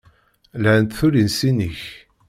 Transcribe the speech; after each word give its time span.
Lhant 0.61 0.91
tullisin-ik. 0.97 1.81